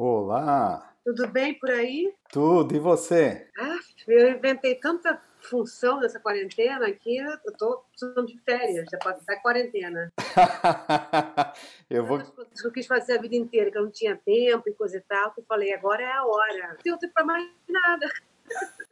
[0.00, 0.94] Olá!
[1.04, 2.14] Tudo bem por aí?
[2.30, 3.48] Tudo, e você?
[3.58, 9.18] Ah, eu inventei tanta função nessa quarentena que eu tô precisando de férias, já pode
[9.18, 10.12] estar quarentena.
[11.90, 12.20] eu vou.
[12.20, 15.00] Que eu quis fazer a vida inteira, que eu não tinha tempo e coisa e
[15.00, 16.68] tal, que eu falei, agora é a hora.
[16.68, 18.08] Não tenho tempo para mais nada.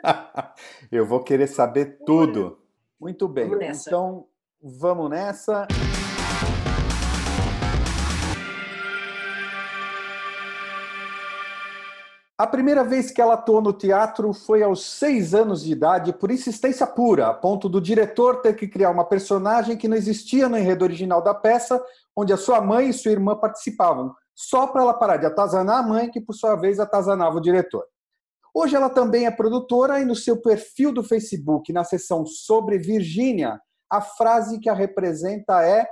[0.91, 2.59] eu vou querer saber tudo.
[2.99, 3.49] Muito bem.
[3.49, 3.87] Vamos.
[3.87, 4.27] Então,
[4.61, 5.69] vamos nessa.
[12.39, 16.31] A primeira vez que ela atuou no teatro foi aos seis anos de idade, por
[16.31, 20.59] insistência pura, a ponto do diretor ter que criar uma personagem que não existia no
[20.59, 21.83] enredo original da peça,
[22.15, 25.89] onde a sua mãe e sua irmã participavam, só para ela parar de atazanar a
[25.89, 27.87] mãe, que por sua vez atazanava o diretor.
[28.53, 33.59] Hoje ela também é produtora e no seu perfil do Facebook, na seção Sobre Virgínia,
[33.91, 35.89] a frase que a representa é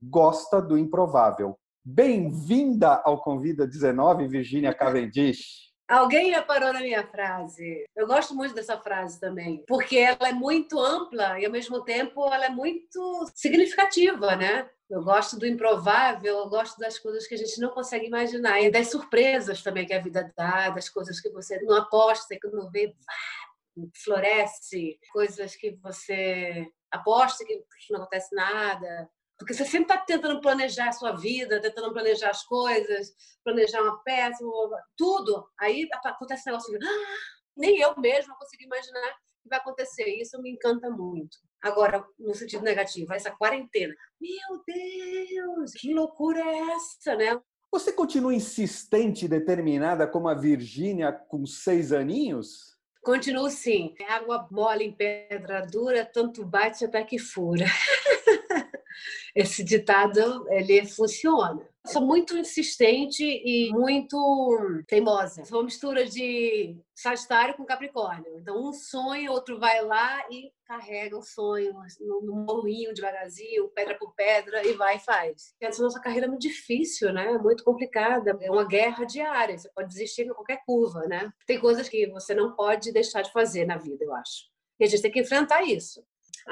[0.00, 1.58] Gosta do improvável.
[1.84, 5.68] Bem-vinda ao Convida 19, Virgínia Cavendish.
[5.88, 7.86] Alguém reparou na minha frase.
[7.96, 12.30] Eu gosto muito dessa frase também, porque ela é muito ampla e, ao mesmo tempo,
[12.30, 14.68] ela é muito significativa, né?
[14.90, 18.70] Eu gosto do improvável, eu gosto das coisas que a gente não consegue imaginar e
[18.70, 22.70] das surpresas também que a vida dá, das coisas que você não aposta que não
[22.70, 22.94] vê,
[23.94, 29.08] floresce, coisas que você aposta que não acontece nada.
[29.38, 33.12] Porque você sempre está tentando planejar a sua vida, tentando planejar as coisas,
[33.44, 34.44] planejar uma peça,
[34.96, 35.48] tudo.
[35.60, 37.16] Aí acontece um negócio, ah,
[37.56, 40.08] nem eu mesma consigo imaginar que vai acontecer.
[40.20, 41.38] Isso me encanta muito.
[41.62, 43.94] Agora, no sentido negativo, essa quarentena.
[44.20, 47.40] Meu Deus, que loucura é essa, né?
[47.70, 52.76] Você continua insistente e determinada como a Virgínia com seis aninhos?
[53.02, 53.94] Continuo sim.
[54.08, 57.66] Água mole em pedra dura, tanto bate até que fura.
[59.38, 61.64] esse ditado ele funciona.
[61.86, 65.44] Sou muito insistente e muito teimosa.
[65.44, 68.36] Sou uma mistura de Sagitário com Capricórnio.
[68.36, 74.12] Então, um sonha, outro vai lá e carrega o sonho no morrinho devagarzinho, pedra por
[74.14, 75.54] pedra, e vai e faz.
[75.60, 77.32] Essa nossa carreira é muito difícil, né?
[77.32, 78.36] É muito complicada.
[78.40, 79.56] É uma guerra diária.
[79.56, 81.32] Você pode desistir em qualquer curva, né?
[81.46, 84.46] Tem coisas que você não pode deixar de fazer na vida, eu acho.
[84.80, 86.04] E a gente tem que enfrentar isso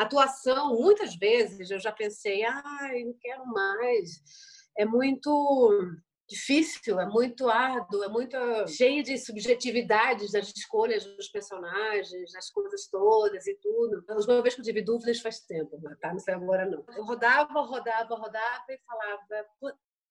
[0.02, 4.22] atuação, muitas vezes eu já pensei, ai, não quero mais.
[4.76, 5.96] É muito
[6.28, 8.36] difícil, é muito árduo, é muito
[8.66, 14.04] cheio de subjetividades das escolhas dos personagens, das coisas todas e tudo.
[14.08, 16.12] A última vez que eu tive dúvidas faz tempo, tá?
[16.12, 16.84] Não sei agora não.
[16.96, 19.46] Eu rodava, rodava, rodava e falava,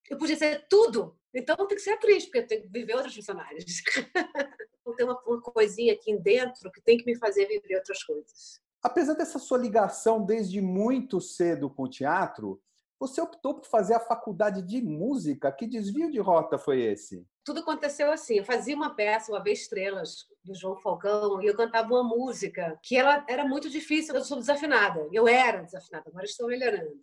[0.09, 3.15] eu podia ser tudo, então tem que ser atriz, porque eu tenho que viver outros
[3.15, 3.81] personagens.
[4.95, 8.61] tem uma, uma coisinha aqui dentro que tem que me fazer viver outras coisas.
[8.85, 12.61] Apesar dessa sua ligação desde muito cedo com o teatro,
[12.99, 15.51] você optou por fazer a faculdade de música.
[15.51, 17.25] Que desvio de rota foi esse?
[17.43, 18.35] Tudo aconteceu assim.
[18.35, 22.79] Eu fazia uma peça, uma vez estrelas, do João Falcão, e eu cantava uma música
[22.83, 24.13] que ela era muito difícil.
[24.13, 25.09] Eu sou desafinada.
[25.11, 26.93] Eu era desafinada, agora estou melhorando.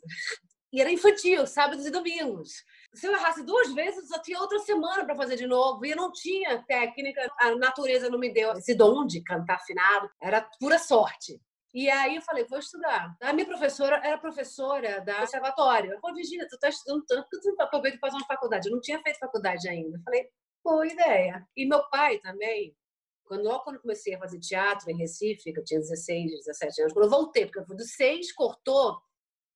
[0.73, 2.63] E era infantil, sábados e domingos.
[2.95, 5.85] Se eu errasse duas vezes, eu tinha outra semana para fazer de novo.
[5.85, 10.09] E eu não tinha técnica, a natureza não me deu esse dom de cantar afinado.
[10.23, 11.41] Era pura sorte.
[11.75, 13.17] E aí eu falei, vou estudar.
[13.21, 15.93] A minha professora era professora da conservatório.
[15.93, 18.69] Eu falei, Virginia, tu tá estudando tanto que tu não tá aproveitando fazer uma faculdade.
[18.69, 19.97] Eu não tinha feito faculdade ainda.
[19.97, 20.29] Eu falei,
[20.63, 21.47] boa ideia.
[21.57, 22.77] E meu pai também,
[23.25, 26.93] quando eu quando comecei a fazer teatro em Recife, que eu tinha 16, 17 anos,
[26.93, 29.01] quando eu voltei, porque eu fui dos seis, cortou,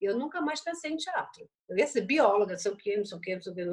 [0.00, 1.48] eu nunca mais pensei em teatro.
[1.68, 3.54] Eu ia ser bióloga, não sei o quê, não sei o quê, não sei o
[3.54, 3.64] quê.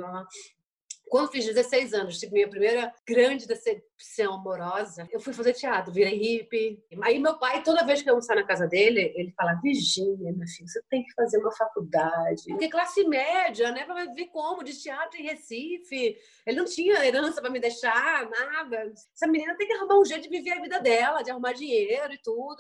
[1.14, 6.18] Quando fiz 16 anos, tive minha primeira grande decepção amorosa, eu fui fazer teatro, virei
[6.18, 6.84] hippie.
[7.04, 10.48] Aí meu pai, toda vez que eu almoçar na casa dele, ele fala: Virgínia, minha
[10.48, 12.42] filha, você tem que fazer uma faculdade.
[12.48, 13.86] Porque classe média, né?
[13.86, 16.18] Pra ver como, de teatro em Recife.
[16.48, 18.92] Ele não tinha herança para me deixar, nada.
[19.16, 22.12] Essa menina tem que arrumar um jeito de viver a vida dela, de arrumar dinheiro
[22.12, 22.58] e tudo.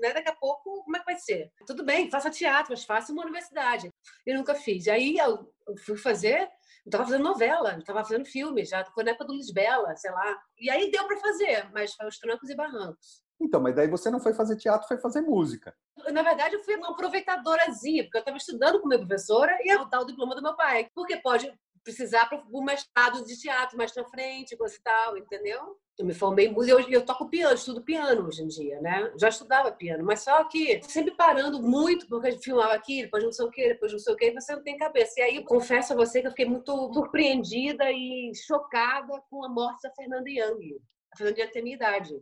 [0.00, 1.50] Né, daqui a pouco, como é que vai ser?
[1.66, 3.92] Tudo bem, faça teatro, mas faça uma universidade.
[4.24, 4.86] Eu nunca fiz.
[4.86, 5.52] Aí eu
[5.84, 6.48] fui fazer
[6.86, 10.10] eu estava fazendo novela, eu estava fazendo filme, já foi na época do Lisbela, sei
[10.12, 10.38] lá.
[10.56, 13.24] E aí deu para fazer, mas foi os trancos e barrancos.
[13.40, 15.74] Então, mas daí você não foi fazer teatro, foi fazer música.
[16.12, 19.84] Na verdade, eu fui uma aproveitadorazinha, porque eu estava estudando com minha professora e ia
[19.84, 20.88] dar o diploma do meu pai.
[20.94, 21.52] Porque pode
[21.86, 25.78] precisar para o mestrado de teatro mais na frente, coisa e tal, entendeu?
[25.96, 28.80] Eu me formei em música e eu, eu toco piano, estudo piano hoje em dia,
[28.80, 29.12] né?
[29.16, 33.22] Já estudava piano, mas só que sempre parando muito, porque a gente filmava aqui, depois
[33.22, 35.14] não sei o quê, depois não sei o quê, você não tem cabeça.
[35.20, 39.82] E aí, confesso a você que eu fiquei muito surpreendida e chocada com a morte
[39.82, 40.76] da Fernanda Young.
[41.14, 42.20] A Fernanda Young tem minha idade.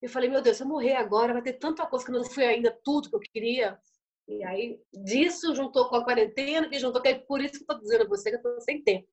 [0.00, 2.24] Eu falei, meu Deus, se eu morrer agora, vai ter tanta coisa que eu não
[2.24, 3.78] fui ainda tudo que eu queria.
[4.28, 7.74] E aí, disso juntou com a quarentena, que juntou, que é por isso que eu
[7.74, 9.08] estou dizendo a você que eu sem tempo.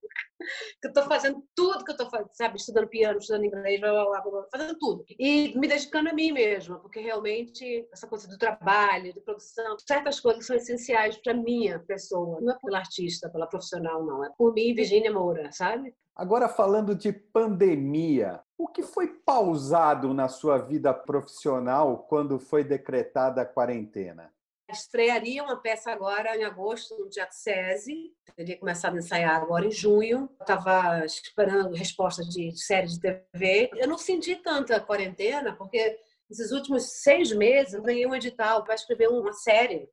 [0.81, 2.57] Que eu fazendo tudo que eu fazendo, sabe?
[2.57, 5.03] Estudando piano, estudando inglês, blá, blá, blá, blá, fazendo tudo.
[5.19, 10.19] E me dedicando a mim mesma, porque realmente essa coisa do trabalho, de produção, certas
[10.19, 12.39] coisas são essenciais para minha pessoa.
[12.39, 14.23] Não é pela artista, pela profissional, não.
[14.23, 15.93] É por mim, Virginia Moura, sabe?
[16.15, 23.41] Agora, falando de pandemia, o que foi pausado na sua vida profissional quando foi decretada
[23.41, 24.31] a quarentena?
[24.71, 28.13] Estrearia uma peça agora em agosto no Teatro SESI.
[28.35, 30.29] Teria começado a ensaiar agora em junho.
[30.39, 33.71] Estava esperando resposta de série de TV.
[33.73, 35.97] Eu não senti tanta quarentena, porque
[36.29, 39.89] esses últimos seis meses eu ganhei um edital para escrever uma série.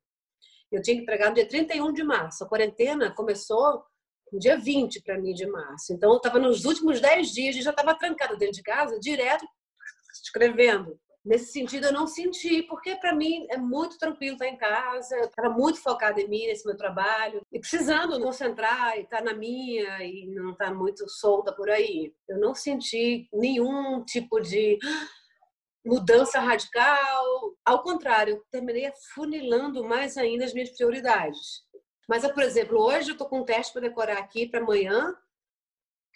[0.71, 2.43] Eu tinha que entregar no dia 31 de março.
[2.43, 3.83] A quarentena começou
[4.31, 5.91] no dia 20 para mim de março.
[5.93, 9.45] Então, eu estava nos últimos dez dias e já estava trancada dentro de casa, direto
[10.23, 10.99] escrevendo.
[11.27, 15.13] Nesse sentido, eu não senti, porque para mim é muito tranquilo estar em casa.
[15.13, 19.33] Eu estava muito focada em mim, nesse meu trabalho, e precisando concentrar e estar na
[19.33, 22.13] minha e não estar muito solta por aí.
[22.29, 24.79] Eu não senti nenhum tipo de
[25.85, 27.25] mudança radical.
[27.65, 31.61] Ao contrário, eu terminei afunilando mais ainda as minhas prioridades.
[32.07, 35.13] Mas, por exemplo, hoje eu estou com um teste para decorar aqui para amanhã,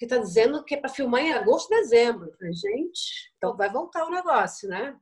[0.02, 2.34] que está dizendo que é para filmar em agosto, dezembro.
[2.36, 4.96] Falei, gente, então vai voltar o negócio, né?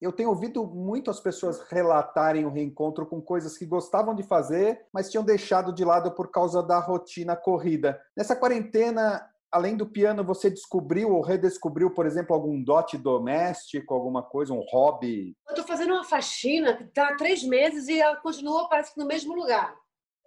[0.00, 4.86] Eu tenho ouvido muito as pessoas relatarem o reencontro com coisas que gostavam de fazer,
[4.94, 8.00] mas tinham deixado de lado por causa da rotina corrida.
[8.16, 14.22] Nessa quarentena, além do piano, você descobriu ou redescobriu, por exemplo, algum dote doméstico, alguma
[14.22, 15.36] coisa, um hobby?
[15.48, 19.00] Eu estou fazendo uma faxina que está há três meses e ela continua, parece que
[19.00, 19.74] no mesmo lugar.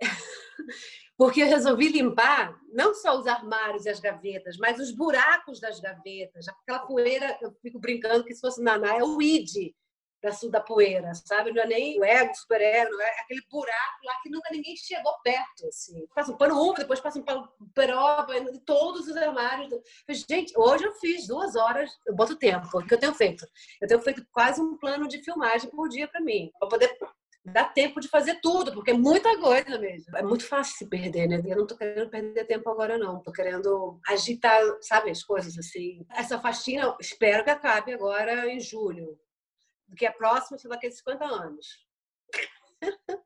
[1.21, 5.79] porque eu resolvi limpar não só os armários e as gavetas, mas os buracos das
[5.79, 6.47] gavetas.
[6.47, 9.71] Aquela poeira, eu fico brincando que se fosse naná, é o id
[10.19, 11.51] da sul da poeira, sabe?
[11.51, 15.13] Não é nem o ego, o super-ego, é aquele buraco lá que nunca ninguém chegou
[15.23, 16.07] perto, assim.
[16.15, 19.69] Passa um pano úmido, depois passa um pano peroba, em todos os armários.
[20.27, 23.45] Gente, hoje eu fiz duas horas, eu boto tempo, que eu tenho feito?
[23.79, 26.97] Eu tenho feito quase um plano de filmagem por dia para mim, para poder
[27.43, 30.15] dá tempo de fazer tudo, porque é muita coisa mesmo.
[30.15, 31.41] É muito fácil se perder, né?
[31.45, 33.21] Eu não tô querendo perder tempo agora, não.
[33.21, 36.05] Tô querendo agitar, sabe, as coisas assim.
[36.11, 39.19] Essa faxina, espero que acabe agora em julho.
[39.87, 41.67] Porque a próxima são daqui a 50 anos.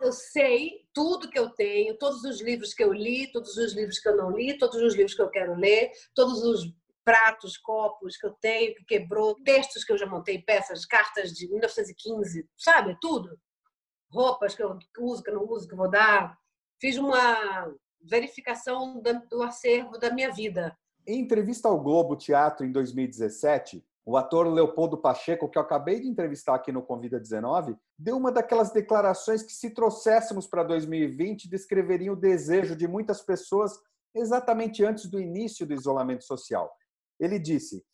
[0.00, 3.98] eu sei tudo que eu tenho, todos os livros que eu li, todos os livros
[3.98, 6.72] que eu não li, todos os livros que eu quero ler, todos os
[7.08, 11.48] pratos, copos que eu tenho, que quebrou, textos que eu já montei, peças, cartas de
[11.48, 12.98] 1915, sabe?
[13.00, 13.34] Tudo.
[14.12, 16.36] Roupas que eu uso, que eu não uso, que eu vou dar.
[16.78, 20.76] Fiz uma verificação do acervo da minha vida.
[21.06, 26.08] Em entrevista ao Globo Teatro em 2017, o ator Leopoldo Pacheco, que eu acabei de
[26.08, 32.12] entrevistar aqui no Convida 19, deu uma daquelas declarações que, se trouxéssemos para 2020, descreveriam
[32.12, 33.80] o desejo de muitas pessoas
[34.14, 36.70] exatamente antes do início do isolamento social.
[37.18, 37.84] Ele disse: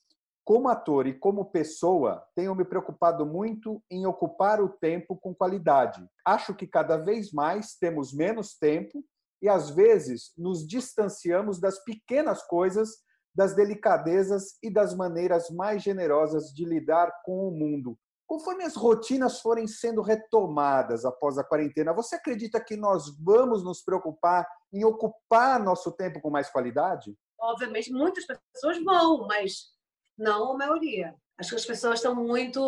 [0.44, 6.06] como ator e como pessoa, tenho me preocupado muito em ocupar o tempo com qualidade.
[6.22, 9.02] Acho que cada vez mais temos menos tempo
[9.40, 12.90] e, às vezes, nos distanciamos das pequenas coisas,
[13.34, 17.98] das delicadezas e das maneiras mais generosas de lidar com o mundo.
[18.26, 23.82] Conforme as rotinas forem sendo retomadas após a quarentena, você acredita que nós vamos nos
[23.82, 27.16] preocupar em ocupar nosso tempo com mais qualidade?
[27.50, 29.72] Obviamente, muitas pessoas vão, mas
[30.16, 31.14] não a maioria.
[31.38, 32.60] Acho que as pessoas estão muito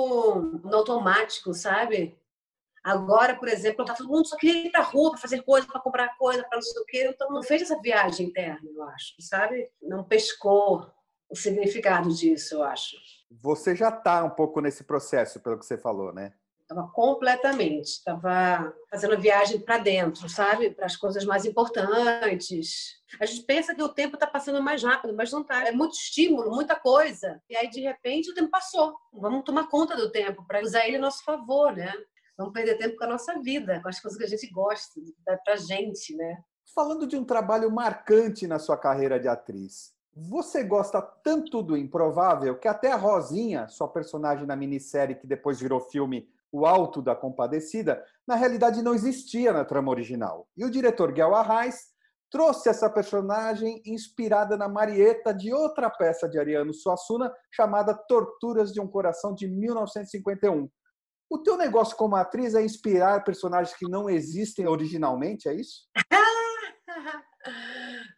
[0.64, 2.18] no automático, sabe?
[2.83, 5.80] Agora, por exemplo, tá todo mundo só queria ir pra rua para fazer coisa, para
[5.80, 7.11] comprar coisa, para não sei o quê.
[7.12, 9.71] Então, não fez essa viagem interna, eu acho, sabe?
[9.83, 10.88] Não pescou
[11.28, 12.97] o significado disso, eu acho.
[13.30, 16.33] Você já está um pouco nesse processo, pelo que você falou, né?
[16.68, 20.70] Estava completamente, estava fazendo viagem para dentro, sabe?
[20.70, 22.96] Para as coisas mais importantes.
[23.20, 25.64] A gente pensa que o tempo está passando mais rápido, mas não está.
[25.64, 27.40] É muito estímulo, muita coisa.
[27.49, 28.96] E aí, de repente, o tempo passou.
[29.12, 31.92] Vamos tomar conta do tempo para usar ele a nosso favor, né?
[32.37, 35.00] Vamos perder tempo com a nossa vida, com as coisas que a gente gosta,
[35.44, 36.37] para gente, né?
[36.75, 42.58] Falando de um trabalho marcante na sua carreira de atriz, você gosta tanto do improvável
[42.58, 47.15] que até a Rosinha, sua personagem na minissérie que depois virou filme o Alto da
[47.15, 50.49] Compadecida, na realidade não existia na trama original.
[50.57, 51.77] E o diretor Guel Arraes
[52.31, 58.81] trouxe essa personagem inspirada na Marieta de outra peça de Ariano Suassuna chamada Torturas de
[58.81, 60.69] um Coração de 1951.
[61.29, 65.87] O teu negócio como atriz é inspirar personagens que não existem originalmente, é isso?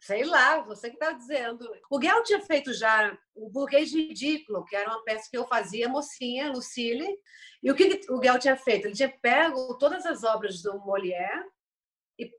[0.01, 1.69] Sei lá, você que está dizendo.
[1.89, 5.89] O Guel tinha feito já o Burguês Ridículo, que era uma peça que eu fazia,
[5.89, 7.07] mocinha, Lucille.
[7.61, 8.85] E o que o Guel tinha feito?
[8.85, 11.45] Ele tinha pego todas as obras do Molière
[12.17, 12.31] e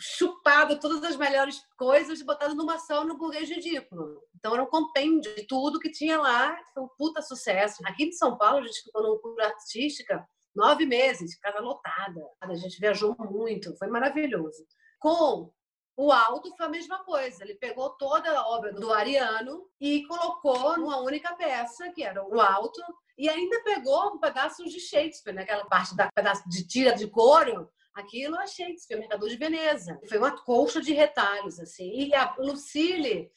[0.00, 4.22] chupado todas as melhores coisas e botado numa só no Burguês Ridículo.
[4.34, 6.58] Então era um compêndio de tudo que tinha lá.
[6.72, 7.82] Foi um puta sucesso.
[7.86, 12.20] Aqui em São Paulo, a gente ficou numa cura artística nove meses, casa lotada.
[12.40, 14.66] A gente viajou muito, foi maravilhoso.
[14.98, 15.52] Com
[15.96, 17.44] o Alto foi a mesma coisa.
[17.44, 22.40] Ele pegou toda a obra do Ariano e colocou numa única peça, que era o
[22.40, 22.80] Alto,
[23.16, 27.70] e ainda pegou um pedaço de Shakespeare, naquela parte da pedaço de tira de couro.
[27.94, 30.00] Aquilo é Shakespeare, Mercador de Veneza.
[30.08, 31.90] Foi uma colcha de retalhos, assim.
[31.90, 33.30] E a Lucille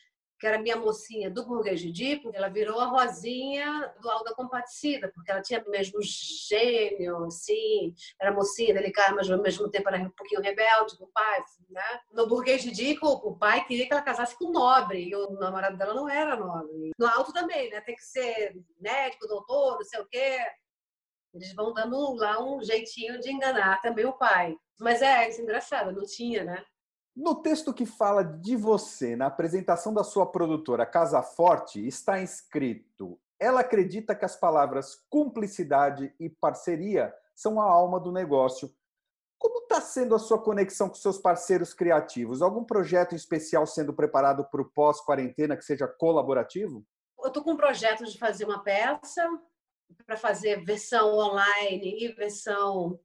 [0.45, 5.31] que era minha mocinha do Burguês Ridículo, ela virou a Rosinha do Alda Compadecida, porque
[5.31, 10.11] ela tinha o mesmo gênio, assim, era mocinha, delicada, mas ao mesmo tempo era um
[10.11, 11.99] pouquinho rebelde com o pai, né?
[12.11, 15.77] No Burguês Ridículo, o pai queria que ela casasse com um nobre, e o namorado
[15.77, 16.91] dela não era nobre.
[16.95, 17.81] No Alto também, né?
[17.81, 20.37] Tem que ser médico, doutor, não sei o quê.
[21.33, 24.55] Eles vão dando lá um jeitinho de enganar também o pai.
[24.79, 26.63] Mas é, é engraçado, não tinha, né?
[27.15, 33.17] No texto que fala de você, na apresentação da sua produtora Casa Forte, está escrito:
[33.39, 38.69] ela acredita que as palavras cumplicidade e parceria são a alma do negócio.
[39.37, 42.41] Como está sendo a sua conexão com seus parceiros criativos?
[42.41, 46.85] Algum projeto especial sendo preparado para o pós-quarentena que seja colaborativo?
[47.19, 49.25] Eu estou com um projeto de fazer uma peça
[50.05, 52.99] para fazer versão online e versão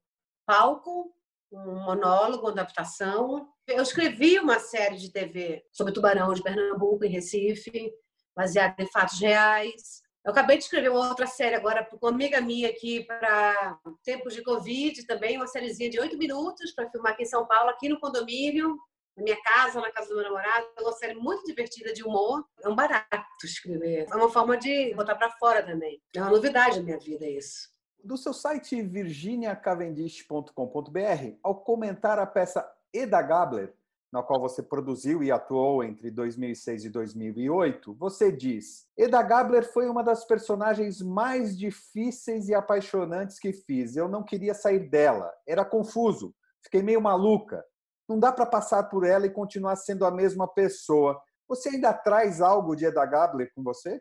[0.46, 1.14] palco,
[1.52, 3.48] um monólogo, uma adaptação.
[3.66, 7.92] Eu escrevi uma série de TV sobre tubarão de Pernambuco, em Recife,
[8.34, 10.02] baseada em fatos reais.
[10.24, 14.34] Eu acabei de escrever uma outra série agora com uma amiga minha aqui para tempos
[14.34, 17.88] de Covid também, uma sériezinha de oito minutos para filmar aqui em São Paulo, aqui
[17.88, 18.76] no condomínio,
[19.16, 20.66] na minha casa, na casa do meu namorado.
[20.76, 22.44] É uma série muito divertida de humor.
[22.62, 23.06] É um barato
[23.44, 24.06] escrever.
[24.10, 26.00] É uma forma de botar para fora também.
[26.14, 27.70] É uma novidade na minha vida isso.
[28.02, 33.74] Do seu site virginiacavendish.com.br, ao comentar a peça Eda Gabler,
[34.12, 39.88] na qual você produziu e atuou entre 2006 e 2008, você diz: Eda Gabler foi
[39.88, 43.96] uma das personagens mais difíceis e apaixonantes que fiz.
[43.96, 45.32] Eu não queria sair dela.
[45.46, 46.34] Era confuso.
[46.62, 47.64] Fiquei meio maluca.
[48.08, 51.20] Não dá para passar por ela e continuar sendo a mesma pessoa.
[51.48, 54.00] Você ainda traz algo de Eda Gabler com você?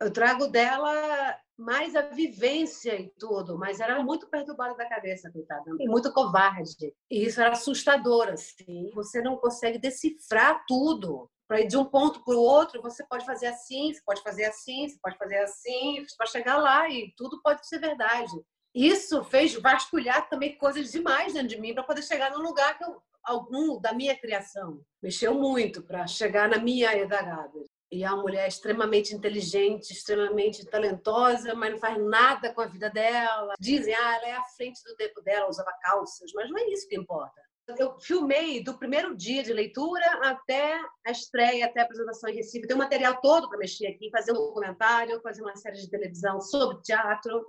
[0.00, 5.64] Eu trago dela mais a vivência e tudo, mas era muito perturbada da cabeça, coitada,
[5.80, 6.94] e muito covarde.
[7.10, 8.90] E isso era assustador, assim.
[8.94, 11.28] Você não consegue decifrar tudo.
[11.48, 14.44] Para ir de um ponto para o outro, você pode fazer assim, você pode fazer
[14.44, 18.32] assim, você pode fazer assim, para chegar lá e tudo pode ser verdade.
[18.74, 22.84] Isso fez vasculhar também coisas demais dentro de mim para poder chegar num lugar que
[22.84, 24.80] eu, algum da minha criação.
[25.02, 27.58] Mexeu muito para chegar na minha edagada.
[27.90, 32.90] E é uma mulher extremamente inteligente, extremamente talentosa, mas não faz nada com a vida
[32.90, 33.54] dela.
[33.58, 36.86] Dizem, ah, ela é à frente do tempo dela, usava calças, mas não é isso
[36.86, 37.40] que importa.
[37.76, 42.66] Eu filmei do primeiro dia de leitura até a estreia, até a apresentação em Recife.
[42.66, 46.40] Tem um material todo para mexer aqui, fazer um documentário, fazer uma série de televisão
[46.40, 47.44] sobre teatro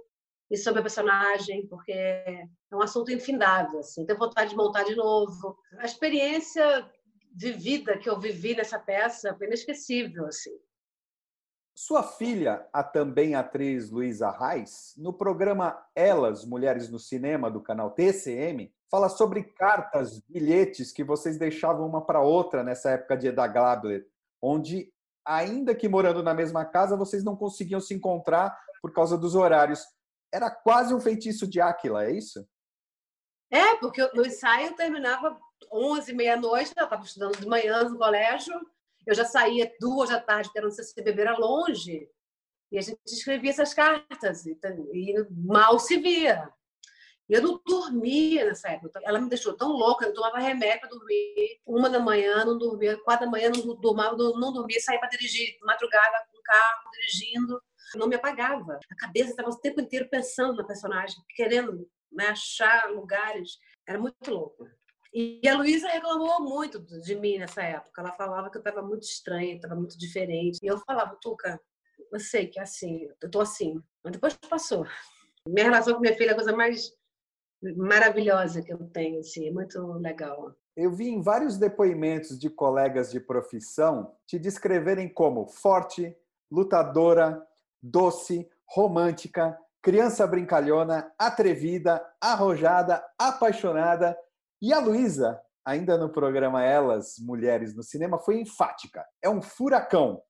[0.52, 3.80] e sobre a personagem, porque é um assunto infindável.
[3.80, 4.06] Assim.
[4.06, 5.58] Tenho vontade de montar de novo.
[5.78, 6.90] A experiência
[7.30, 10.58] de vida que eu vivi nessa peça foi inesquecível, assim.
[11.76, 17.92] Sua filha, a também atriz Luísa Reis, no programa Elas, Mulheres no Cinema, do canal
[17.92, 23.48] TCM, fala sobre cartas, bilhetes que vocês deixavam uma para outra nessa época de Eda
[23.48, 24.06] Glabler,
[24.42, 24.92] onde,
[25.26, 29.82] ainda que morando na mesma casa, vocês não conseguiam se encontrar por causa dos horários.
[30.34, 32.46] Era quase um feitiço de Áquila, é isso?
[33.52, 35.40] É, porque no ensaio terminava
[35.72, 38.54] 11, meia-noite, eu estava estudando de manhã no colégio,
[39.06, 42.10] eu já saía duas da tarde, porque a CCBB era longe,
[42.72, 44.58] e a gente escrevia essas cartas, e,
[44.94, 46.52] e mal se via.
[47.30, 49.00] E eu não dormia nessa época.
[49.04, 51.62] Ela me deixou tão louca, eu tomava remédio para dormir.
[51.64, 52.98] Uma da manhã, não dormia.
[53.04, 54.80] Quatro da manhã, não, dormava, não, não dormia.
[54.80, 57.62] Saía para dirigir, madrugada, com o carro, dirigindo.
[57.96, 58.80] Não me apagava.
[58.92, 63.60] A cabeça estava o tempo inteiro pensando na personagem, querendo né, achar lugares.
[63.88, 64.68] Era muito louco.
[65.14, 68.02] E a Luísa reclamou muito de mim nessa época.
[68.02, 70.60] Ela falava que eu estava muito estranha, estava muito diferente.
[70.62, 71.60] E eu falava, Tuca,
[72.12, 73.82] eu sei que é assim, eu estou assim.
[74.04, 74.86] Mas depois passou.
[75.48, 76.92] Minha relação com minha filha é a coisa mais
[77.76, 80.56] maravilhosa que eu tenho, assim, é muito legal.
[80.76, 86.16] Eu vi em vários depoimentos de colegas de profissão te descreverem como forte,
[86.50, 87.46] lutadora,
[87.82, 94.18] doce, romântica, criança brincalhona, atrevida, arrojada, apaixonada
[94.62, 99.06] e a Luísa, ainda no programa Elas, Mulheres no Cinema, foi enfática.
[99.22, 100.22] É um furacão,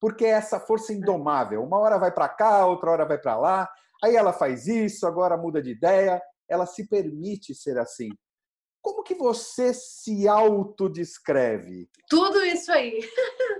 [0.00, 1.62] porque é essa força indomável.
[1.62, 3.70] Uma hora vai para cá, outra hora vai para lá,
[4.02, 6.22] aí ela faz isso, agora muda de ideia.
[6.48, 8.08] Ela se permite ser assim.
[8.82, 11.88] Como que você se autodescreve?
[12.08, 13.00] Tudo isso aí.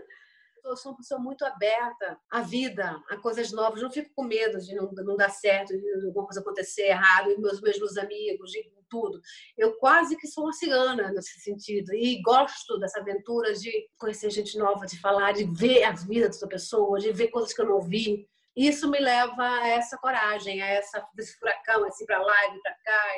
[0.64, 3.82] eu sou uma pessoa muito aberta à vida, a coisas novas.
[3.82, 7.38] Não fico com medo de não, não dar certo, de alguma coisa acontecer errado, e
[7.38, 9.20] meus mesmos amigos, de tudo.
[9.56, 11.92] Eu quase que sou uma cigana nesse sentido.
[11.94, 16.46] E gosto dessa aventura de conhecer gente nova, de falar, de ver a vida dessa
[16.46, 18.28] pessoa, de ver coisas que eu não vi.
[18.56, 22.74] Isso me leva a essa coragem, a essa, esse furacão, assim, para lá e para
[22.84, 23.14] cá,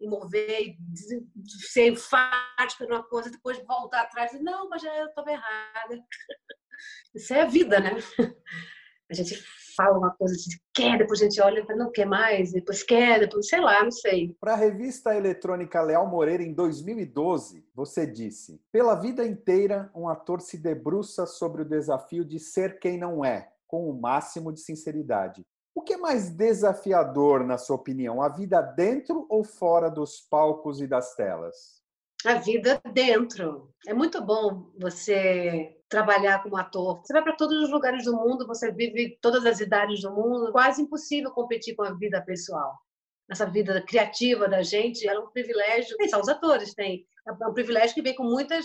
[0.00, 5.30] e mover, de ser enfática numa coisa, depois voltar atrás e não, mas eu estava
[5.30, 5.98] errada.
[7.14, 7.96] Isso é a vida, né?
[9.10, 9.36] A gente
[9.76, 12.82] fala uma coisa, a gente quer, depois a gente olha e não quer mais, depois
[12.82, 14.34] quer, depois sei lá, não sei.
[14.40, 20.40] Para a revista eletrônica Leal Moreira, em 2012, você disse: Pela vida inteira, um ator
[20.40, 25.44] se debruça sobre o desafio de ser quem não é, com o máximo de sinceridade.
[25.74, 30.80] O que é mais desafiador, na sua opinião, a vida dentro ou fora dos palcos
[30.80, 31.82] e das telas?
[32.24, 33.72] A vida dentro.
[33.86, 37.02] É muito bom você trabalhar como ator.
[37.04, 40.50] Você vai para todos os lugares do mundo, você vive todas as idades do mundo,
[40.50, 42.78] quase impossível competir com a vida pessoal.
[43.30, 45.94] Essa vida criativa da gente é um privilégio.
[46.08, 47.06] São os atores têm.
[47.28, 48.64] É um privilégio que vem com muitas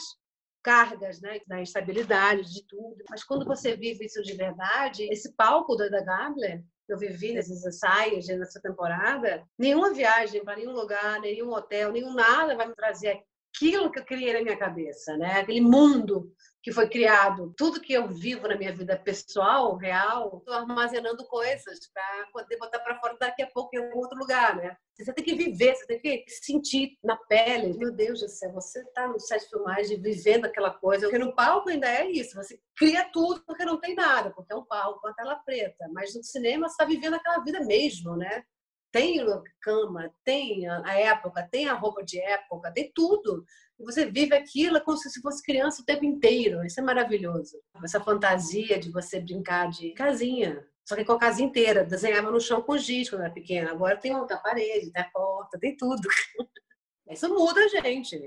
[0.63, 3.03] cargas, né, da instabilidade, de tudo.
[3.09, 8.25] Mas quando você vive isso de verdade, esse palco da Gabler, eu vivi nesses ensaios
[8.27, 13.21] nessa temporada, nenhuma viagem para nenhum lugar, nenhum hotel, nenhum nada vai me trazer
[13.53, 15.41] aquilo que eu criei na minha cabeça, né?
[15.41, 16.31] Aquele mundo
[16.67, 17.53] que foi criado.
[17.55, 22.79] Tudo que eu vivo na minha vida pessoal, real, estou armazenando coisas para poder botar
[22.79, 24.75] para fora daqui a pouco em algum outro lugar, né?
[24.99, 27.77] Você tem que viver, você tem que sentir na pele.
[27.77, 31.05] Meu Deus do céu, você está no set de filmagem vivendo aquela coisa.
[31.07, 32.35] Porque no palco ainda é isso.
[32.35, 35.87] Você cria tudo porque não tem nada, porque é um palco, uma tela preta.
[35.93, 38.43] Mas no cinema você está vivendo aquela vida mesmo, né?
[38.91, 39.23] Tem
[39.61, 43.45] cama, tem a época, tem a roupa de época, tem tudo.
[43.79, 46.65] E você vive aquilo como se fosse criança o tempo inteiro.
[46.65, 47.57] Isso é maravilhoso.
[47.83, 50.65] Essa fantasia de você brincar de casinha.
[50.83, 51.83] Só que com a casa inteira.
[51.83, 53.71] Desenhava no chão com giz quando era pequena.
[53.71, 56.07] Agora tem outra parede, tem a porta, tem tudo.
[57.09, 58.19] Isso muda, gente.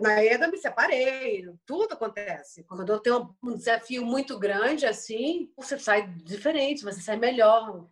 [0.00, 2.64] Na EDA me separei, tudo acontece.
[2.64, 7.88] Quando eu tenho um desafio muito grande assim, você sai diferente, você sai melhor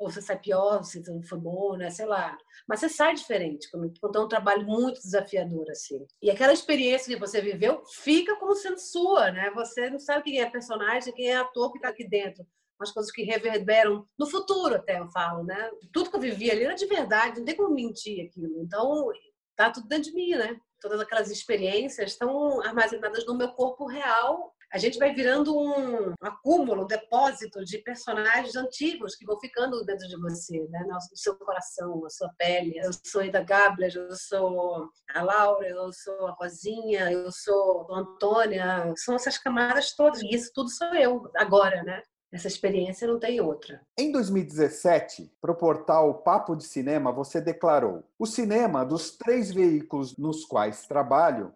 [0.00, 1.90] ou você sai pior, se não for bom, né?
[1.90, 2.36] Sei lá.
[2.66, 6.06] Mas você sai diferente, quando, é um trabalho muito desafiador, assim.
[6.22, 9.50] E aquela experiência que você viveu fica como sendo sua, né?
[9.50, 12.46] Você não sabe quem é personagem, quem é ator que está aqui dentro.
[12.80, 15.70] Umas coisas que reverberam no futuro, até eu falo, né?
[15.92, 18.62] Tudo que eu vivi ali era de verdade, não tem como mentir aquilo.
[18.62, 19.06] Então,
[19.54, 20.58] tá tudo dentro de mim, né?
[20.80, 26.84] Todas aquelas experiências estão armazenadas no meu corpo real a gente vai virando um acúmulo,
[26.84, 30.84] um depósito de personagens antigos que vão ficando dentro de você, né?
[30.88, 32.78] no seu coração, na sua pele.
[32.78, 37.98] Eu sou Ida Gabler, eu sou a Laura, eu sou a Rosinha, eu sou a
[37.98, 38.94] Antônia.
[38.96, 40.22] São essas camadas todas.
[40.22, 42.02] E isso tudo sou eu agora, né?
[42.32, 43.80] Essa experiência não tem outra.
[43.98, 50.16] Em 2017, para o portal Papo de Cinema, você declarou: o cinema, dos três veículos
[50.16, 51.52] nos quais trabalho,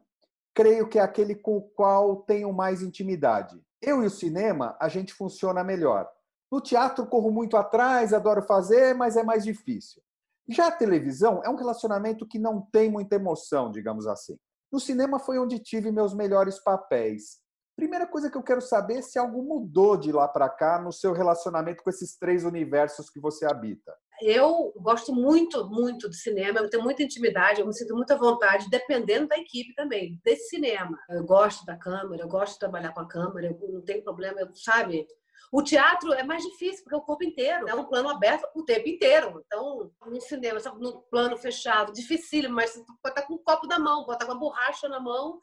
[0.54, 3.60] creio que é aquele com o qual tenho mais intimidade.
[3.82, 6.08] Eu e o cinema, a gente funciona melhor.
[6.50, 10.00] No teatro, corro muito atrás, adoro fazer, mas é mais difícil.
[10.48, 14.38] Já a televisão é um relacionamento que não tem muita emoção, digamos assim.
[14.70, 17.38] No cinema foi onde tive meus melhores papéis.
[17.76, 20.92] Primeira coisa que eu quero saber é se algo mudou de lá para cá no
[20.92, 23.92] seu relacionamento com esses três universos que você habita.
[24.20, 28.70] Eu gosto muito, muito de cinema, eu tenho muita intimidade, eu me sinto muita vontade,
[28.70, 30.96] dependendo da equipe também, desse cinema.
[31.10, 34.40] Eu gosto da câmera, eu gosto de trabalhar com a câmera, eu não tenho problema,
[34.40, 35.06] eu, sabe?
[35.52, 38.64] O teatro é mais difícil, porque é o corpo inteiro, é um plano aberto o
[38.64, 39.40] tempo inteiro.
[39.46, 43.78] Então, no cinema, no plano fechado, dificílimo, mas você pode estar com um copo na
[43.78, 45.38] mão, pode estar com uma borracha na mão,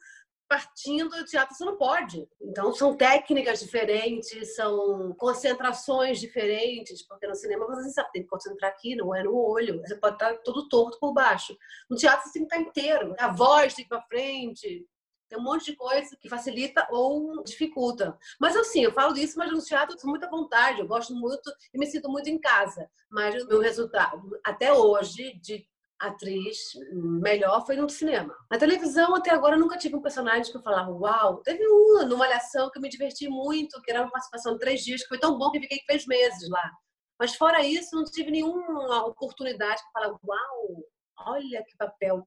[0.52, 2.28] partindo do teatro você não pode.
[2.42, 8.70] Então são técnicas diferentes, são concentrações diferentes, porque no cinema você sabe, tem que concentrar
[8.70, 9.80] aqui, não é no olho.
[9.80, 11.56] Você pode estar todo torto por baixo.
[11.88, 13.14] No teatro você tem que estar inteiro.
[13.18, 14.86] A voz tem que ir para frente.
[15.26, 18.18] Tem um monte de coisa que facilita ou dificulta.
[18.38, 21.50] Mas assim, eu falo disso, mas no teatro eu tenho muita vontade, eu gosto muito
[21.72, 22.86] e me sinto muito em casa.
[23.10, 25.66] Mas o meu resultado, até hoje, de
[26.06, 28.34] atriz melhor foi no cinema.
[28.50, 31.38] Na televisão, até agora, nunca tive um personagem que eu falava, uau.
[31.42, 34.82] Teve uma numa Malhação que eu me diverti muito, que era uma participação de três
[34.82, 36.70] dias, que foi tão bom que fiquei três meses lá.
[37.18, 40.84] Mas fora isso, não tive nenhuma oportunidade que falava, uau,
[41.18, 42.26] olha que papel.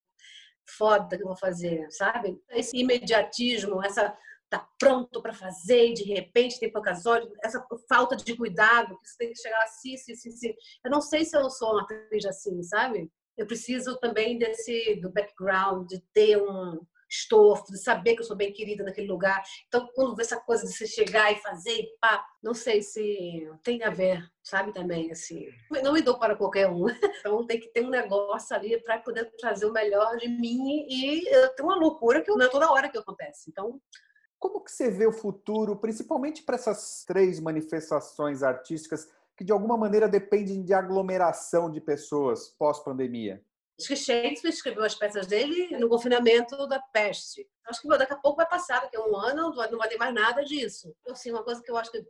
[0.67, 2.39] foda que eu vou fazer, sabe?
[2.49, 4.15] Esse imediatismo, essa
[4.49, 9.09] tá pronto para fazer e de repente tem poucas horas, essa falta de cuidado, que
[9.09, 10.53] você tem que chegar assim, assim, assim, assim.
[10.83, 13.11] Eu não sei se eu sou uma atriz assim, sabe?
[13.38, 18.36] Eu preciso também desse do background, de ter um estofo, de saber que eu sou
[18.36, 19.41] bem querida naquele lugar.
[19.67, 23.48] Então, quando vê essa coisa de você chegar e fazer e pá, não sei se
[23.63, 25.48] tem a ver, sabe também assim.
[25.84, 26.86] Não me dou para qualquer um.
[27.26, 31.28] Então, tem que ter um negócio ali para poder trazer o melhor de mim e
[31.28, 33.50] eu tenho uma loucura que não é toda hora que acontece.
[33.50, 33.82] Então,
[34.38, 39.78] como que você vê o futuro, principalmente para essas três manifestações artísticas que de alguma
[39.78, 43.43] maneira dependem de aglomeração de pessoas pós-pandemia?
[43.78, 47.45] Acho que Shakespeare escreveu as peças dele no confinamento da peste.
[47.67, 50.13] Acho que daqui a pouco vai passar, daqui a um ano não vai ter mais
[50.13, 50.95] nada disso.
[51.10, 52.06] Assim, uma coisa que eu acho que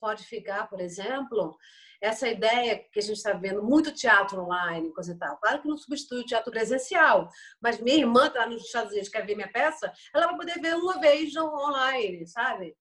[0.00, 1.58] pode ficar, por exemplo,
[2.00, 5.36] essa ideia que a gente está vendo muito teatro online, coisa e tal.
[5.36, 7.28] Claro que não substitui o teatro presencial,
[7.60, 10.74] mas minha irmã está nos Estados Unidos, quer ver minha peça, ela vai poder ver
[10.76, 12.74] uma vez online, sabe?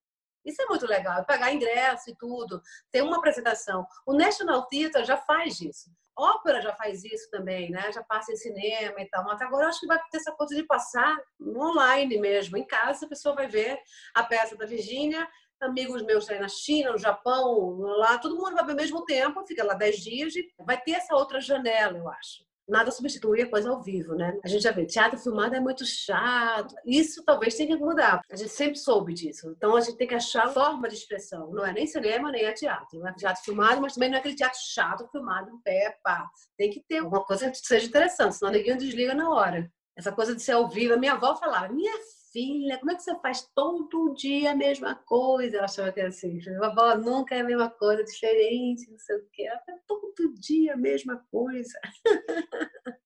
[0.45, 3.85] Isso é muito legal, pagar ingresso e tudo, ter uma apresentação.
[4.05, 5.91] O National Theatre já faz isso.
[6.17, 7.91] Ópera já faz isso também, né?
[7.93, 9.23] Já passa em cinema e tal.
[9.23, 12.57] Mas agora eu acho que vai ter essa coisa de passar online mesmo.
[12.57, 13.79] Em casa, a pessoa vai ver
[14.13, 15.25] a peça da Virgínia,
[15.61, 19.45] amigos meus aí na China, no Japão, lá, todo mundo vai ver ao mesmo tempo,
[19.45, 22.43] fica lá 10 dias e vai ter essa outra janela, eu acho.
[22.69, 24.37] Nada substitui a coisa ao vivo, né?
[24.43, 26.75] A gente já vê, teatro filmado é muito chato.
[26.85, 28.21] Isso talvez tenha que mudar.
[28.31, 29.53] A gente sempre soube disso.
[29.57, 31.51] Então a gente tem que achar forma de expressão.
[31.51, 32.99] Não é nem cinema, nem é teatro.
[32.99, 36.29] Não é teatro filmado, mas também não é aquele teatro chato filmado pé, pá.
[36.57, 39.69] Tem que ter alguma coisa que seja interessante, senão ninguém desliga na hora.
[39.97, 40.93] Essa coisa de ser ao vivo.
[40.93, 41.93] A minha avó falava, minha
[42.31, 45.57] filha, como é que você faz todo dia a mesma coisa?
[45.57, 49.43] Ela achava que assim, vovó, nunca é a mesma coisa, diferente, não sei o quê.
[49.43, 51.79] Ela faz todo dia a mesma coisa.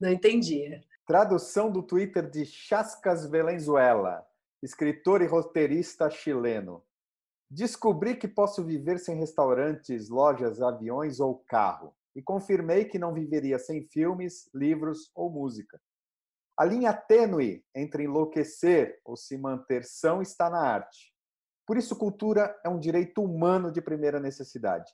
[0.00, 0.82] Não entendia.
[1.06, 4.26] Tradução do Twitter de Chascas Venezuela,
[4.62, 6.84] escritor e roteirista chileno.
[7.50, 11.94] Descobri que posso viver sem restaurantes, lojas, aviões ou carro.
[12.14, 15.80] E confirmei que não viveria sem filmes, livros ou música.
[16.56, 21.12] A linha tênue entre enlouquecer ou se manter são está na arte.
[21.66, 24.92] Por isso, cultura é um direito humano de primeira necessidade.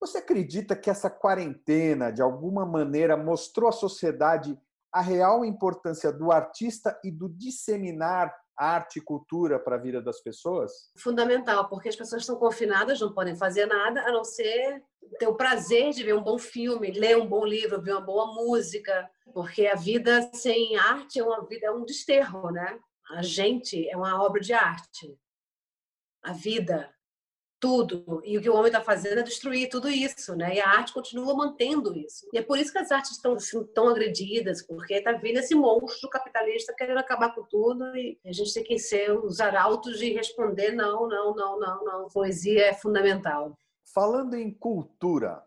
[0.00, 4.58] Você acredita que essa quarentena, de alguma maneira, mostrou à sociedade
[4.92, 10.20] a real importância do artista e do disseminar arte e cultura para a vida das
[10.20, 10.90] pessoas?
[10.96, 14.82] Fundamental, porque as pessoas estão confinadas, não podem fazer nada a não ser
[15.18, 18.34] ter o prazer de ver um bom filme, ler um bom livro, ver uma boa
[18.34, 22.78] música, porque a vida sem arte é uma vida é um desterro, né?
[23.10, 25.18] A gente é uma obra de arte.
[26.22, 26.94] A vida,
[27.64, 28.20] tudo.
[28.24, 30.56] E o que o homem está fazendo é destruir tudo isso, né?
[30.56, 32.28] E a arte continua mantendo isso.
[32.30, 35.54] E é por isso que as artes estão assim, tão agredidas, porque está vindo esse
[35.54, 40.12] monstro capitalista querendo acabar com tudo e a gente tem que ser os arautos de
[40.12, 42.08] responder não, não, não, não, não.
[42.08, 43.58] Poesia é fundamental.
[43.94, 45.40] Falando em cultura,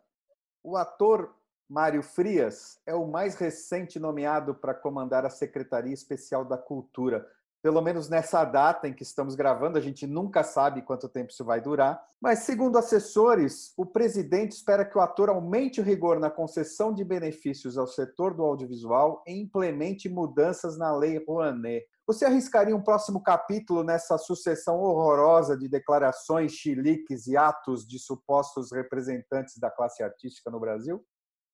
[0.64, 1.36] o ator
[1.70, 7.28] Mário Frias é o mais recente nomeado para comandar a Secretaria Especial da Cultura
[7.62, 11.44] pelo menos nessa data em que estamos gravando, a gente nunca sabe quanto tempo isso
[11.44, 12.02] vai durar.
[12.22, 17.04] Mas, segundo assessores, o presidente espera que o ator aumente o rigor na concessão de
[17.04, 21.86] benefícios ao setor do audiovisual e implemente mudanças na Lei Rouanet.
[22.08, 28.72] Você arriscaria um próximo capítulo nessa sucessão horrorosa de declarações chiliques e atos de supostos
[28.72, 31.06] representantes da classe artística no Brasil?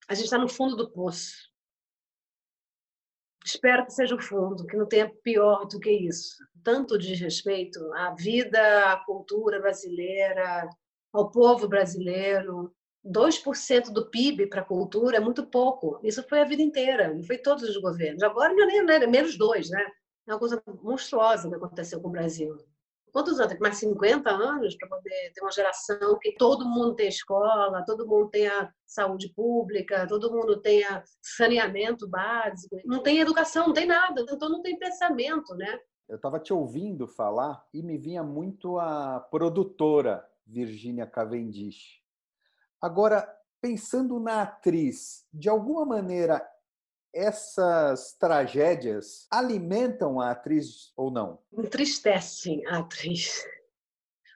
[0.08, 1.32] A gente está no fundo do poço.
[3.44, 6.36] Espero que seja o fundo, que não tenha pior do que isso.
[6.62, 10.70] Tanto de respeito à vida, à cultura brasileira,
[11.12, 12.72] ao povo brasileiro.
[13.04, 15.98] 2% do PIB para a cultura é muito pouco.
[16.04, 18.22] Isso foi a vida inteira, não foi todos os governos.
[18.22, 19.84] Agora é, é menos dois, né?
[20.26, 22.56] É uma coisa monstruosa que aconteceu com o Brasil
[23.14, 23.56] quantos anos?
[23.60, 28.28] Mais 50 anos para poder ter uma geração que todo mundo tenha escola, todo mundo
[28.28, 32.76] tenha saúde pública, todo mundo tenha saneamento básico.
[32.84, 35.78] Não tem educação, não tem nada, então não tem pensamento, né?
[36.08, 42.02] Eu estava te ouvindo falar e me vinha muito a produtora Virginia Cavendish.
[42.82, 43.26] Agora,
[43.60, 46.46] pensando na atriz, de alguma maneira
[47.14, 51.38] essas tragédias alimentam a atriz ou não?
[51.56, 53.44] Entristecem a atriz.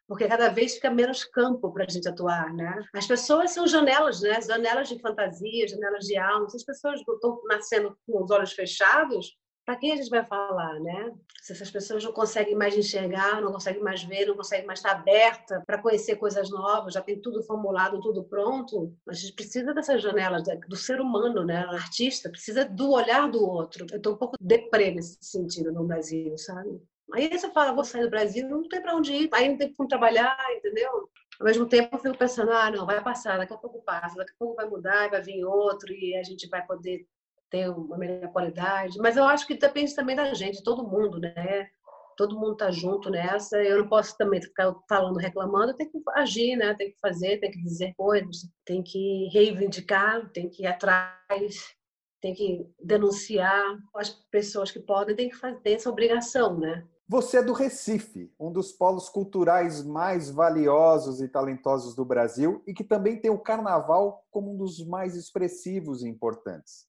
[0.07, 2.83] Porque cada vez fica menos campo para a gente atuar, né?
[2.95, 4.41] As pessoas são janelas, né?
[4.41, 6.49] Janelas de fantasia, janelas de alma.
[6.49, 9.37] Se as pessoas estão nascendo com os olhos fechados,
[9.69, 11.13] para quem a gente vai falar, né?
[11.43, 14.93] Se essas pessoas não conseguem mais enxergar, não conseguem mais ver, não conseguem mais estar
[14.93, 20.01] aberta para conhecer coisas novas, já tem tudo formulado, tudo pronto, a gente precisa dessas
[20.01, 21.67] janelas do ser humano, né?
[21.67, 23.85] O artista precisa do olhar do outro.
[23.91, 26.81] Eu estou um pouco deprê nesse sentido no Brasil, sabe?
[27.13, 29.75] Aí você fala, vou sair do Brasil, não tem para onde ir, aí não tem
[29.75, 31.11] como trabalhar, entendeu?
[31.39, 34.33] Ao mesmo tempo, eu fico pensando, ah, não, vai passar, daqui a pouco passa, daqui
[34.33, 37.07] a pouco vai mudar, vai vir outro e a gente vai poder
[37.51, 38.99] ter uma melhor qualidade.
[38.99, 41.69] Mas eu acho que depende também da gente, todo mundo, né?
[42.17, 43.63] Todo mundo tá junto nessa.
[43.63, 45.75] Eu não posso também ficar falando, reclamando.
[45.75, 46.75] Tem que agir, né?
[46.75, 51.75] Tem que fazer, tem que dizer coisas, tem que reivindicar, tem que ir atrás,
[52.21, 53.79] tem que denunciar.
[53.95, 56.85] As pessoas que podem têm que fazer essa obrigação, né?
[57.11, 62.75] Você é do Recife, um dos polos culturais mais valiosos e talentosos do Brasil e
[62.75, 66.87] que também tem o carnaval como um dos mais expressivos e importantes.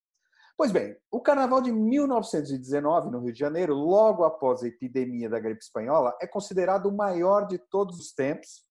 [0.60, 5.40] Pois bem, o carnaval de 1919, no Rio de Janeiro, logo após a epidemia da
[5.40, 8.66] gripe espanhola, é considerado o maior de todos os tempos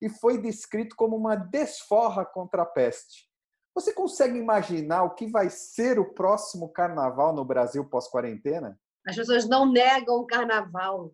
[0.00, 3.28] e foi descrito como uma desforra contra a peste.
[3.74, 8.78] Você consegue imaginar o que vai ser o próximo carnaval no Brasil pós-quarentena?
[9.04, 11.12] As pessoas não negam o carnaval.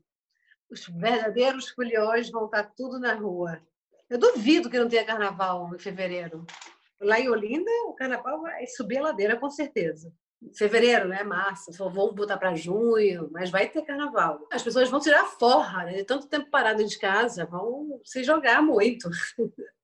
[0.71, 3.63] Os verdadeiros foliões vão estar tudo na rua.
[4.11, 6.45] Eu duvido que não tenha carnaval em fevereiro.
[7.01, 10.13] Lá em Olinda, o carnaval vai subir a ladeira, com certeza.
[10.57, 11.23] Fevereiro, né?
[11.23, 14.47] Março, só vão botar para junho, mas vai ter carnaval.
[14.53, 15.95] As pessoas vão tirar forra, né?
[15.95, 19.09] De tanto tempo parado de casa, vão se jogar muito.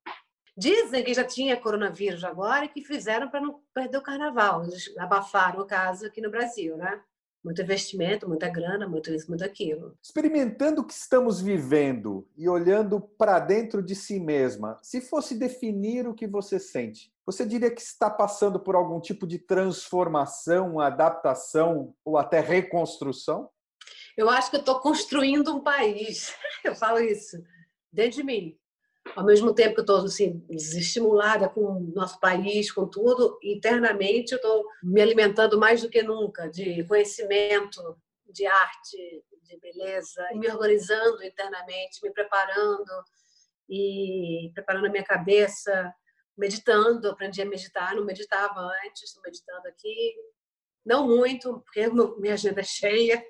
[0.56, 4.62] Dizem que já tinha coronavírus agora e que fizeram para não perder o carnaval.
[4.64, 7.02] Eles abafaram o caso aqui no Brasil, né?
[7.44, 9.96] Muito investimento, muita grana, muito isso, muito aquilo.
[10.02, 16.08] Experimentando o que estamos vivendo e olhando para dentro de si mesma, se fosse definir
[16.08, 21.94] o que você sente, você diria que está passando por algum tipo de transformação, adaptação
[22.04, 23.50] ou até reconstrução?
[24.16, 26.32] Eu acho que eu estou construindo um país.
[26.64, 27.36] Eu falo isso
[27.92, 28.56] dentro de mim
[29.14, 34.32] ao mesmo tempo que eu estou assim, desestimulada com o nosso país, com tudo, internamente
[34.32, 37.96] eu estou me alimentando mais do que nunca de conhecimento,
[38.30, 43.04] de arte, de beleza, me organizando internamente, me preparando
[43.68, 45.94] e preparando a minha cabeça,
[46.36, 50.14] meditando, aprendi a meditar, não meditava antes, estou meditando aqui,
[50.84, 51.86] não muito, porque
[52.18, 53.24] minha agenda é cheia.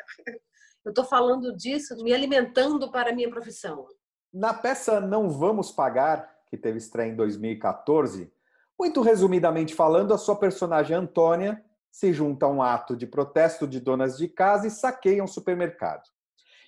[0.85, 3.87] Eu estou falando disso, me alimentando para a minha profissão.
[4.37, 8.33] Na peça Não Vamos Pagar, que teve estreia em 2014,
[8.77, 13.79] muito resumidamente falando, a sua personagem Antônia se junta a um ato de protesto de
[13.79, 16.03] donas de casa e saqueia um supermercado.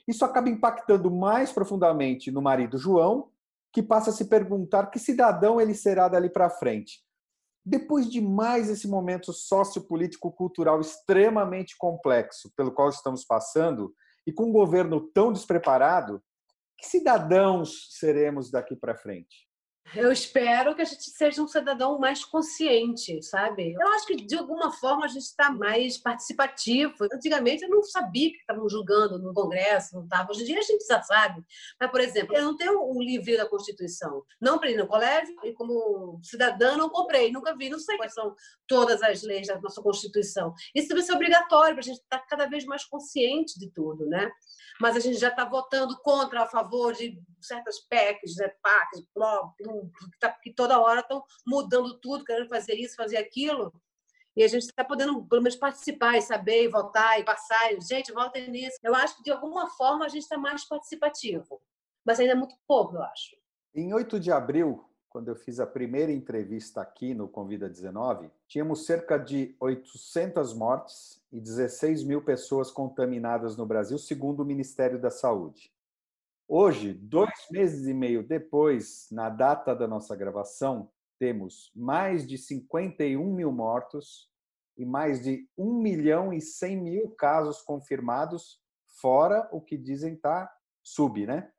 [0.07, 3.31] Isso acaba impactando mais profundamente no marido João,
[3.73, 7.01] que passa a se perguntar que cidadão ele será dali para frente.
[7.65, 13.93] Depois de mais esse momento sociopolítico-cultural extremamente complexo pelo qual estamos passando,
[14.25, 16.23] e com um governo tão despreparado,
[16.77, 19.46] que cidadãos seremos daqui para frente?
[19.95, 23.73] Eu espero que a gente seja um cidadão mais consciente, sabe?
[23.73, 26.95] Eu acho que, de alguma forma, a gente está mais participativo.
[27.13, 30.31] Antigamente, eu não sabia que estavam julgando no Congresso, não estava.
[30.31, 31.43] Hoje em dia, a gente já sabe.
[31.81, 34.23] Mas, por exemplo, eu não tenho um livro da Constituição.
[34.41, 37.31] Não aprendi no colégio e, como cidadã, não comprei.
[37.31, 37.71] Nunca vi.
[37.71, 38.35] Não sei quais são
[38.67, 40.53] todas as leis da nossa Constituição.
[40.75, 44.31] Isso deve ser obrigatório para a gente estar cada vez mais consciente de tudo, né?
[44.81, 49.05] mas a gente já está votando contra, a favor de certas PECs, né, PACs,
[49.83, 53.73] que, tá, que toda hora estão mudando tudo, querendo fazer isso, fazer aquilo.
[54.37, 57.73] E a gente está podendo, pelo menos, participar e saber, e votar e passar.
[57.73, 58.77] E, gente, votem nisso.
[58.85, 61.61] Eu acho que, de alguma forma, a gente está mais participativo.
[62.05, 63.35] Mas ainda é muito pouco, eu acho.
[63.75, 68.85] Em 8 de abril, quando eu fiz a primeira entrevista aqui no Convida 19, tínhamos
[68.85, 75.11] cerca de 800 mortes e 16 mil pessoas contaminadas no Brasil, segundo o Ministério da
[75.11, 75.73] Saúde.
[76.49, 83.35] Hoje, dois meses e meio depois, na data da nossa gravação, temos mais de 51
[83.35, 84.31] mil mortos
[84.77, 88.61] e mais de 1 milhão e 100 mil casos confirmados,
[89.01, 90.49] fora o que dizem tá
[90.85, 91.51] sub, né?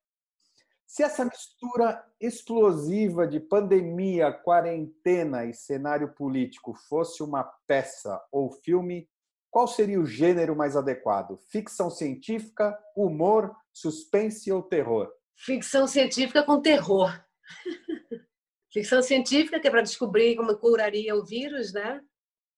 [0.85, 9.09] Se essa mistura explosiva de pandemia, quarentena e cenário político fosse uma peça ou filme,
[9.49, 11.37] qual seria o gênero mais adequado?
[11.49, 15.11] Ficção científica, humor, suspense ou terror?
[15.35, 17.11] Ficção científica com terror.
[18.71, 22.01] Ficção científica, que é para descobrir como curaria o vírus, né?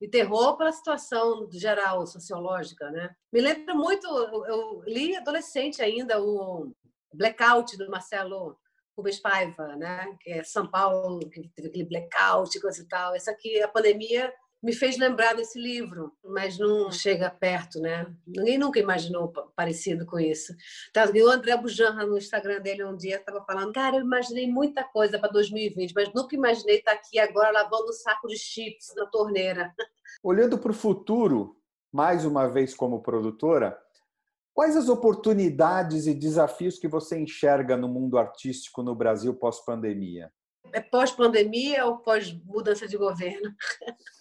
[0.01, 3.13] E terror pela situação geral sociológica, né?
[3.31, 6.73] Me lembra muito, eu li adolescente ainda o
[7.13, 8.57] blackout do Marcelo
[8.99, 10.17] Rubens Paiva, né?
[10.19, 13.15] que é São Paulo, que teve aquele blackout, coisa e tal.
[13.15, 18.13] Essa aqui, a pandemia me fez lembrar desse livro, mas não chega perto, né?
[18.27, 20.53] Ninguém nunca imaginou parecido com isso.
[20.93, 24.83] Tá, o André Bujanra no Instagram dele um dia estava falando, cara, eu imaginei muita
[24.83, 29.05] coisa para 2020, mas nunca imaginei estar aqui agora lavando um saco de chips na
[29.05, 29.73] torneira.
[30.21, 31.55] Olhando para o futuro,
[31.91, 33.79] mais uma vez como produtora,
[34.53, 40.29] quais as oportunidades e desafios que você enxerga no mundo artístico no Brasil pós-pandemia?
[40.73, 43.53] É pós-pandemia ou pós-mudança de governo?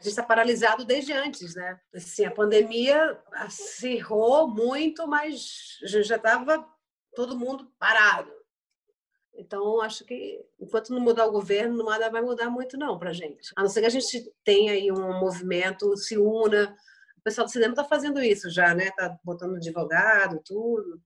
[0.00, 1.78] A gente está paralisado desde antes, né?
[1.94, 6.66] Assim, a pandemia acirrou muito, mas já estava
[7.14, 8.32] todo mundo parado.
[9.34, 13.52] Então, acho que enquanto não mudar o governo, nada vai mudar muito não para gente.
[13.54, 16.74] A não ser que a gente tenha aí um movimento, se una.
[17.18, 18.88] O pessoal do cinema está fazendo isso já, né?
[18.88, 20.98] Está botando advogado, tudo.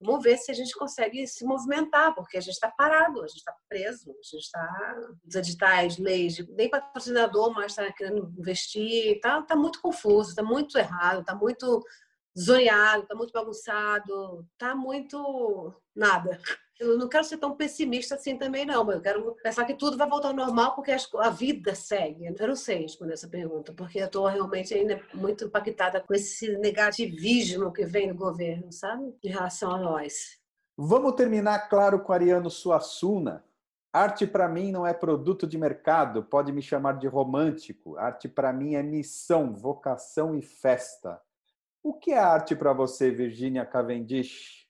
[0.00, 3.38] Vamos ver se a gente consegue se movimentar, porque a gente está parado, a gente
[3.38, 4.96] está preso, a gente está.
[5.26, 10.78] Os editais, leis, nem patrocinador mais está querendo investir, está tá muito confuso, está muito
[10.78, 11.84] errado, está muito
[12.38, 16.40] zoneado, está muito bagunçado, está muito nada.
[16.78, 19.96] Eu não quero ser tão pessimista assim também, não, mas eu quero pensar que tudo
[19.96, 22.26] vai voltar ao normal porque a vida segue.
[22.26, 26.56] Eu não sei responder essa pergunta, porque eu estou realmente ainda muito impactada com esse
[26.58, 29.12] negativismo que vem do governo, sabe?
[29.24, 30.38] Em relação a nós.
[30.76, 33.44] Vamos terminar, claro, com Ariano Suassuna.
[33.92, 37.96] Arte para mim não é produto de mercado, pode me chamar de romântico.
[37.96, 41.20] Arte para mim é missão, vocação e festa.
[41.82, 44.66] O que é arte para você, Virginia Cavendish?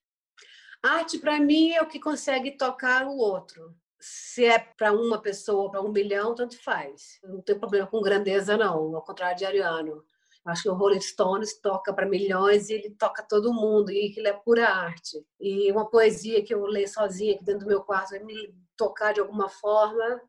[0.82, 3.74] Arte, para mim, é o que consegue tocar o outro.
[3.98, 7.18] Se é para uma pessoa, para um milhão, tanto faz.
[7.22, 10.04] Eu não tenho problema com grandeza, não, ao contrário de Ariano.
[10.46, 14.28] Acho que o Rolling Stones toca para milhões e ele toca todo mundo, e aquilo
[14.28, 15.26] é pura arte.
[15.40, 19.12] E uma poesia que eu leio sozinha aqui dentro do meu quarto vai me tocar
[19.12, 20.22] de alguma forma,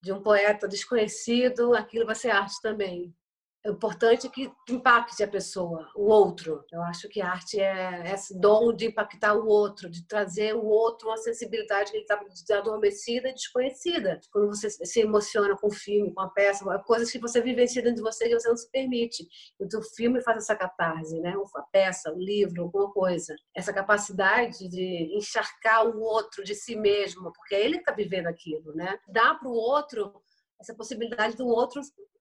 [0.00, 3.14] de um poeta desconhecido, aquilo vai ser arte também
[3.62, 6.64] é importante que impacte a pessoa, o outro.
[6.72, 10.64] Eu acho que a arte é esse dom de impactar o outro, de trazer o
[10.64, 14.18] outro uma sensibilidade que ele está adormecida e desconhecida.
[14.32, 17.96] Quando você se emociona com o filme, com a peça, coisas que você vivencia dentro
[17.96, 19.28] de você que você não se permite.
[19.60, 21.34] Então o filme faz essa catarse, né?
[21.54, 23.36] A peça, o livro, alguma coisa.
[23.54, 28.74] Essa capacidade de encharcar o outro de si mesmo, porque é ele está vivendo aquilo,
[28.74, 28.98] né?
[29.06, 30.14] Dá para o outro
[30.58, 31.80] essa possibilidade do outro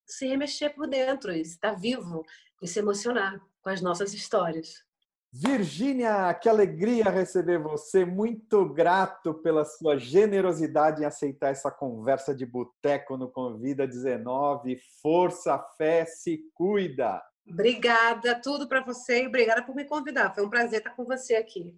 [0.10, 2.26] se remexer por dentro, estar vivo
[2.62, 4.84] e se emocionar com as nossas histórias.
[5.32, 8.04] Virgínia, que alegria receber você.
[8.04, 14.80] Muito grato pela sua generosidade em aceitar essa conversa de boteco no Convida 19.
[15.02, 17.22] Força, fé, se cuida.
[17.48, 20.34] Obrigada, tudo para você e obrigada por me convidar.
[20.34, 21.76] Foi um prazer estar com você aqui.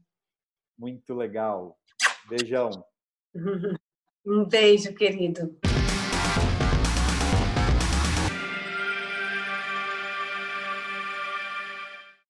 [0.78, 1.78] Muito legal.
[2.30, 2.70] Beijão.
[4.26, 5.58] um beijo, querido.